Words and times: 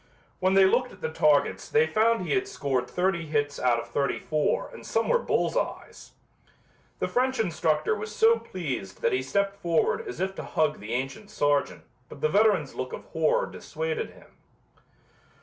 When 0.39 0.55
they 0.55 0.65
looked 0.65 0.91
at 0.91 1.01
the 1.01 1.13
targets 1.13 1.69
they 1.69 1.85
found 1.85 2.25
he 2.25 2.33
had 2.33 2.47
scored 2.47 2.87
thirty 2.89 3.27
hits 3.27 3.59
out 3.59 3.77
of 3.79 3.87
thirty 3.89 4.17
four 4.17 4.67
and 4.73 4.83
some 4.83 5.07
were 5.07 5.19
bull's 5.19 5.55
eyes. 5.55 6.13
The 6.97 7.07
French 7.07 7.39
instructor 7.39 7.93
was 7.95 8.15
so 8.15 8.39
pleased 8.39 9.03
that 9.03 9.13
he 9.13 9.21
stepped 9.21 9.57
forward 9.57 10.07
as 10.07 10.19
if 10.19 10.33
to 10.37 10.43
hug 10.43 10.79
the 10.79 10.93
ancient 10.95 11.29
sergeant 11.29 11.83
but 12.09 12.19
the 12.21 12.29
veteran's 12.29 12.73
look 12.73 12.93
of 12.93 13.03
horror 13.03 13.45
dissuaded 13.45 14.09
him. 14.09 14.31